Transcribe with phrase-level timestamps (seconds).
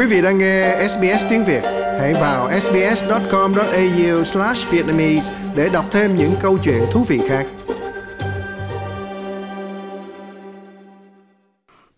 [0.00, 1.62] Quý vị đang nghe SBS tiếng Việt,
[1.98, 7.46] hãy vào sbs.com.au/vietnamese để đọc thêm những câu chuyện thú vị khác.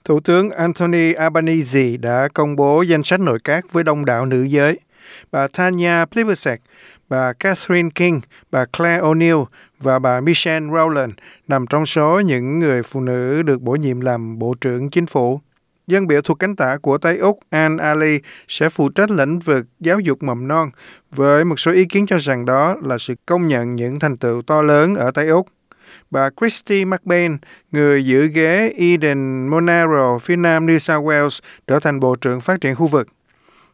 [0.04, 4.42] Thủ tướng Anthony Albanese đã công bố danh sách nội các với đông đảo nữ
[4.42, 4.78] giới.
[5.32, 6.60] Bà Tanya Plibersek,
[7.08, 9.44] bà Catherine King, bà Claire O'Neill
[9.78, 11.10] và bà Michelle Rowland
[11.48, 15.40] nằm trong số những người phụ nữ được bổ nhiệm làm Bộ trưởng Chính phủ.
[15.92, 19.66] Dân biểu thuộc cánh tả của Tây Úc Anne Ali sẽ phụ trách lĩnh vực
[19.80, 20.70] giáo dục mầm non,
[21.10, 24.42] với một số ý kiến cho rằng đó là sự công nhận những thành tựu
[24.42, 25.48] to lớn ở Tây Úc.
[26.10, 27.38] Bà Christy McBain,
[27.72, 32.60] người giữ ghế Eden Monaro phía nam New South Wales, trở thành Bộ trưởng Phát
[32.60, 33.08] triển khu vực.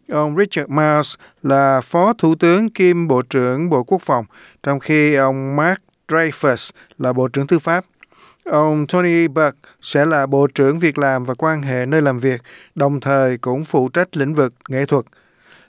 [0.09, 4.25] Ông Richard Miles là Phó Thủ tướng kiêm Bộ trưởng Bộ Quốc phòng,
[4.63, 5.79] trong khi ông Mark
[6.09, 7.85] Dreyfus là Bộ trưởng Tư pháp.
[8.51, 12.43] Ông Tony Buck sẽ là Bộ trưởng Việc làm và quan hệ nơi làm việc,
[12.75, 15.05] đồng thời cũng phụ trách lĩnh vực nghệ thuật.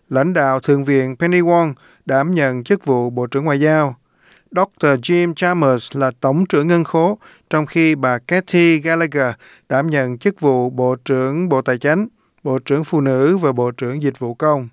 [0.10, 1.74] Lãnh đạo Thượng viện Penny Wong
[2.06, 3.96] đảm nhận chức vụ Bộ trưởng Ngoại giao.
[4.52, 4.88] Dr.
[4.88, 7.18] Jim Chalmers là Tổng trưởng Ngân khố,
[7.50, 9.34] trong khi bà Kathy Gallagher
[9.70, 12.08] đảm nhận chức vụ Bộ trưởng Bộ Tài chính,
[12.44, 14.70] Bộ trưởng Phụ nữ và Bộ trưởng Dịch vụ Công.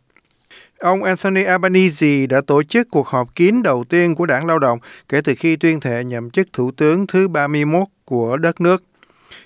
[0.80, 4.78] Ông Anthony Albanese đã tổ chức cuộc họp kín đầu tiên của Đảng Lao động
[5.08, 8.84] kể từ khi tuyên thệ nhậm chức Thủ tướng thứ 31 của đất nước.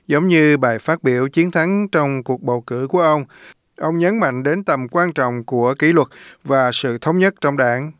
[0.06, 3.24] Giống như bài phát biểu chiến thắng trong cuộc bầu cử của ông,
[3.76, 6.08] ông nhấn mạnh đến tầm quan trọng của kỷ luật
[6.44, 7.92] và sự thống nhất trong đảng.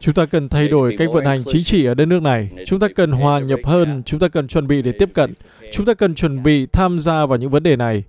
[0.00, 2.50] Chúng ta cần thay đổi cách vận hành chính trị ở đất nước này.
[2.66, 5.34] Chúng ta cần hòa nhập hơn, chúng ta cần chuẩn bị để tiếp cận.
[5.72, 8.04] Chúng ta cần chuẩn bị tham gia vào những vấn đề này.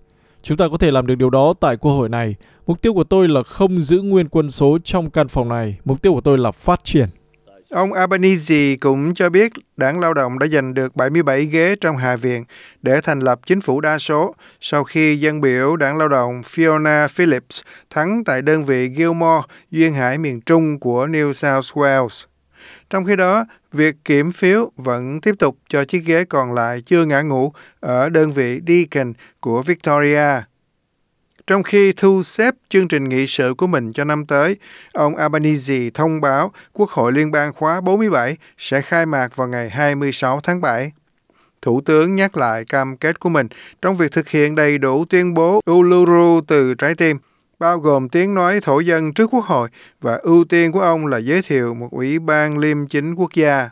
[0.46, 2.36] Chúng ta có thể làm được điều đó tại quốc hội này.
[2.68, 5.78] Mục tiêu của tôi là không giữ nguyên quân số trong căn phòng này.
[5.86, 7.10] Mục tiêu của tôi là phát triển.
[7.70, 12.16] Ông Albanese cũng cho biết đảng lao động đã giành được 77 ghế trong Hạ
[12.16, 12.44] viện
[12.82, 17.08] để thành lập chính phủ đa số sau khi dân biểu đảng lao động Fiona
[17.08, 22.26] Phillips thắng tại đơn vị Gilmore, duyên hải miền trung của New South Wales.
[22.90, 27.06] Trong khi đó, việc kiểm phiếu vẫn tiếp tục cho chiếc ghế còn lại chưa
[27.06, 30.42] ngã ngũ ở đơn vị Deakin của Victoria.
[31.48, 34.58] Trong khi thu xếp chương trình nghị sự của mình cho năm tới,
[34.94, 39.70] ông Albanese thông báo Quốc hội Liên bang khóa 47 sẽ khai mạc vào ngày
[39.70, 40.92] 26 tháng 7.
[41.62, 43.48] Thủ tướng nhắc lại cam kết của mình
[43.82, 47.18] trong việc thực hiện đầy đủ tuyên bố Uluru từ trái tim,
[47.60, 49.70] bao gồm tiếng nói thổ dân trước Quốc hội
[50.02, 53.70] và ưu tiên của ông là giới thiệu một ủy ban liêm chính quốc gia.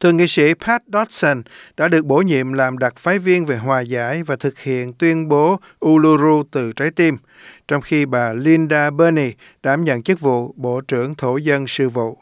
[0.00, 1.42] Thượng nghị sĩ Pat Dodson
[1.76, 5.28] đã được bổ nhiệm làm đặc phái viên về hòa giải và thực hiện tuyên
[5.28, 7.16] bố Uluru từ trái tim,
[7.68, 9.32] trong khi bà Linda Burney
[9.62, 12.18] đảm nhận chức vụ Bộ trưởng Thổ dân sư vụ.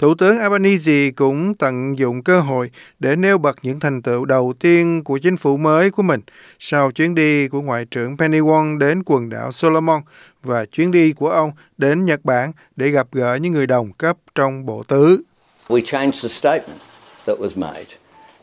[0.00, 4.52] Thủ tướng Albanese cũng tận dụng cơ hội để nêu bật những thành tựu đầu
[4.60, 6.20] tiên của chính phủ mới của mình
[6.58, 10.02] sau chuyến đi của Ngoại trưởng Penny Wong đến quần đảo Solomon
[10.42, 14.16] và chuyến đi của ông đến Nhật Bản để gặp gỡ những người đồng cấp
[14.34, 15.22] trong bộ tứ.
[15.68, 16.80] We changed the statement
[17.26, 17.84] that was made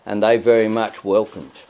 [0.03, 1.67] and they very much welcomed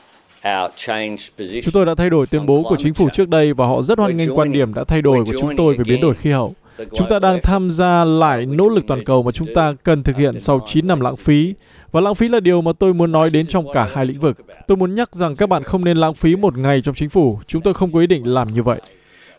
[1.62, 3.98] Chúng tôi đã thay đổi tuyên bố của chính phủ trước đây và họ rất
[3.98, 6.54] hoan nghênh quan điểm đã thay đổi của chúng tôi về biến đổi khí hậu.
[6.94, 10.16] Chúng ta đang tham gia lại nỗ lực toàn cầu mà chúng ta cần thực
[10.16, 11.54] hiện sau 9 năm lãng phí.
[11.92, 14.36] Và lãng phí là điều mà tôi muốn nói đến trong cả hai lĩnh vực.
[14.66, 17.38] Tôi muốn nhắc rằng các bạn không nên lãng phí một ngày trong chính phủ.
[17.46, 18.80] Chúng tôi không có ý định làm như vậy.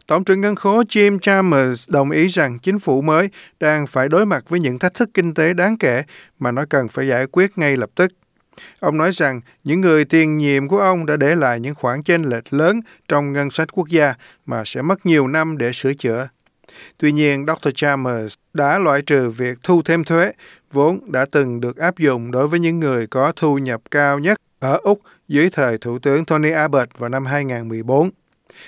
[0.07, 3.29] Tổng trưởng ngân khố Jim Chalmers đồng ý rằng chính phủ mới
[3.59, 6.03] đang phải đối mặt với những thách thức kinh tế đáng kể
[6.39, 8.11] mà nó cần phải giải quyết ngay lập tức.
[8.79, 12.23] Ông nói rằng những người tiền nhiệm của ông đã để lại những khoản chênh
[12.23, 14.13] lệch lớn trong ngân sách quốc gia
[14.45, 16.27] mà sẽ mất nhiều năm để sửa chữa.
[16.97, 17.69] Tuy nhiên, Dr.
[17.75, 20.31] Chalmers đã loại trừ việc thu thêm thuế,
[20.71, 24.37] vốn đã từng được áp dụng đối với những người có thu nhập cao nhất
[24.59, 28.09] ở Úc dưới thời Thủ tướng Tony Abbott vào năm 2014.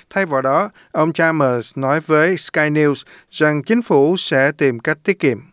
[0.09, 4.97] Thay vào đó, ông Chalmers nói với Sky News rằng chính phủ sẽ tìm cách
[5.03, 5.50] tiết kiệm.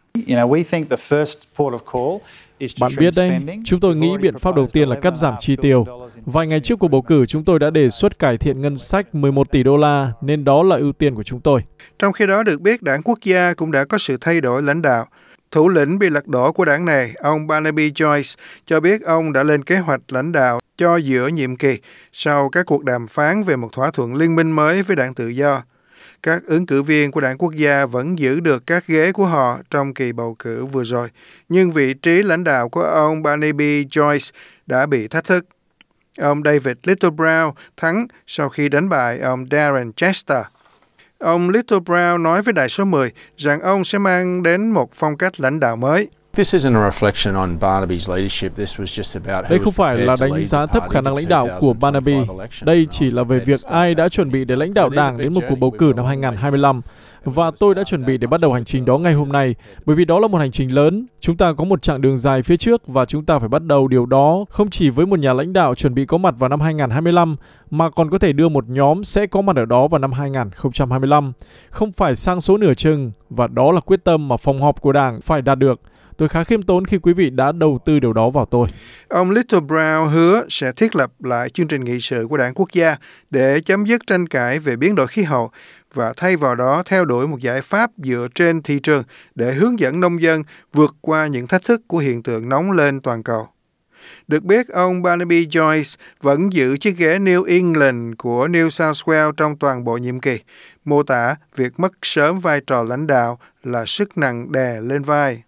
[2.80, 5.86] Bạn biết đấy, chúng tôi nghĩ biện pháp đầu tiên là cắt giảm chi tiêu.
[6.26, 9.14] Vài ngày trước cuộc bầu cử, chúng tôi đã đề xuất cải thiện ngân sách
[9.14, 11.64] 11 tỷ đô la, nên đó là ưu tiên của chúng tôi.
[11.98, 14.82] Trong khi đó được biết, đảng quốc gia cũng đã có sự thay đổi lãnh
[14.82, 15.06] đạo.
[15.50, 19.42] Thủ lĩnh bị lật đổ của đảng này, ông Barnaby Joyce, cho biết ông đã
[19.42, 21.78] lên kế hoạch lãnh đạo cho giữa nhiệm kỳ
[22.12, 25.28] sau các cuộc đàm phán về một thỏa thuận liên minh mới với đảng tự
[25.28, 25.62] do.
[26.22, 29.58] Các ứng cử viên của đảng quốc gia vẫn giữ được các ghế của họ
[29.70, 31.08] trong kỳ bầu cử vừa rồi,
[31.48, 34.30] nhưng vị trí lãnh đạo của ông Barnaby Joyce
[34.66, 35.46] đã bị thách thức.
[36.18, 40.42] Ông David Little Brown thắng sau khi đánh bại ông Darren Chester.
[41.18, 45.16] Ông Little Brown nói với Đại số 10 rằng ông sẽ mang đến một phong
[45.16, 46.08] cách lãnh đạo mới.
[49.50, 52.16] Đây không phải là đánh giá thấp khả năng lãnh đạo của Barnaby.
[52.62, 55.40] Đây chỉ là về việc ai đã chuẩn bị để lãnh đạo đảng đến một
[55.48, 56.80] cuộc bầu cử năm 2025
[57.24, 59.54] và tôi đã chuẩn bị để bắt đầu hành trình đó ngày hôm nay,
[59.86, 61.06] bởi vì đó là một hành trình lớn.
[61.20, 63.88] Chúng ta có một chặng đường dài phía trước và chúng ta phải bắt đầu
[63.88, 66.60] điều đó không chỉ với một nhà lãnh đạo chuẩn bị có mặt vào năm
[66.60, 67.36] 2025,
[67.70, 71.32] mà còn có thể đưa một nhóm sẽ có mặt ở đó vào năm 2025.
[71.70, 74.92] Không phải sang số nửa chừng, và đó là quyết tâm mà phòng họp của
[74.92, 75.80] Đảng phải đạt được.
[76.18, 78.68] Tôi khá khiêm tốn khi quý vị đã đầu tư điều đó vào tôi.
[79.08, 82.72] Ông Little Brown hứa sẽ thiết lập lại chương trình nghị sự của đảng quốc
[82.72, 82.96] gia
[83.30, 85.50] để chấm dứt tranh cãi về biến đổi khí hậu
[85.94, 89.02] và thay vào đó theo đuổi một giải pháp dựa trên thị trường
[89.34, 90.42] để hướng dẫn nông dân
[90.72, 93.48] vượt qua những thách thức của hiện tượng nóng lên toàn cầu.
[94.28, 99.32] Được biết, ông Barnaby Joyce vẫn giữ chiếc ghế New England của New South Wales
[99.32, 100.38] trong toàn bộ nhiệm kỳ,
[100.84, 105.42] mô tả việc mất sớm vai trò lãnh đạo là sức nặng đè lên vai.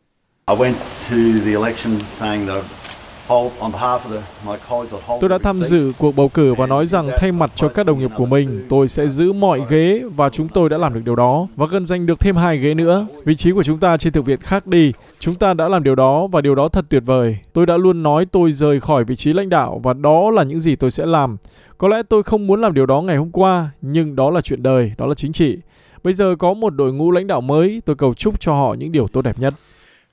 [5.20, 7.99] Tôi đã tham dự cuộc bầu cử và nói rằng thay mặt cho các đồng
[7.99, 11.17] nghiệp của mình, tôi sẽ giữ mọi ghế và chúng tôi đã làm được điều
[11.17, 13.06] đó và gần giành được thêm hai ghế nữa.
[13.25, 14.93] Vị trí của chúng ta trên thượng viện khác đi.
[15.19, 17.38] Chúng ta đã làm điều đó và điều đó thật tuyệt vời.
[17.52, 20.61] Tôi đã luôn nói tôi rời khỏi vị trí lãnh đạo và đó là những
[20.61, 21.37] gì tôi sẽ làm.
[21.79, 24.62] Có lẽ tôi không muốn làm điều đó ngày hôm qua, nhưng đó là chuyện
[24.62, 25.58] đời, đó là chính trị.
[26.05, 28.93] Bây giờ có một đội ngũ lãnh đạo mới, tôi cầu chúc cho họ những
[28.93, 29.55] điều tốt đẹp nhất.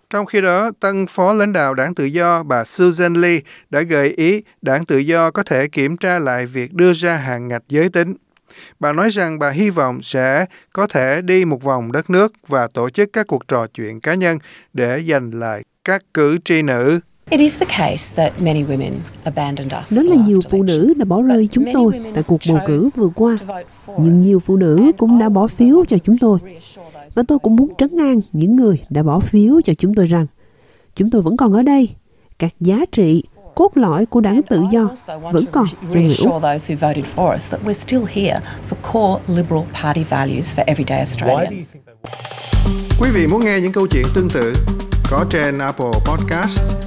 [0.10, 3.40] Trong khi đó, tân phó lãnh đạo đảng tự do bà Susan Lee
[3.70, 7.48] đã gợi ý đảng tự do có thể kiểm tra lại việc đưa ra hàng
[7.48, 8.16] ngạch giới tính.
[8.80, 12.68] Bà nói rằng bà hy vọng sẽ có thể đi một vòng đất nước và
[12.68, 14.38] tổ chức các cuộc trò chuyện cá nhân
[14.74, 17.00] để giành lại các cử tri nữ.
[19.96, 23.10] Đó là nhiều phụ nữ đã bỏ rơi chúng tôi tại cuộc bầu cử vừa
[23.16, 23.38] qua,
[23.98, 26.40] nhưng nhiều phụ nữ cũng đã bỏ phiếu cho chúng tôi.
[27.14, 30.26] Và tôi cũng muốn trấn an những người đã bỏ phiếu cho chúng tôi rằng
[30.96, 31.90] chúng tôi vẫn còn ở đây.
[32.40, 33.24] Các giá trị
[33.56, 34.90] cốt lõi của đảng tự do
[35.32, 36.44] vẫn còn cho người Úc.
[43.00, 44.54] Quý vị muốn nghe những câu chuyện tương tự
[45.12, 46.87] có trên Apple Podcast,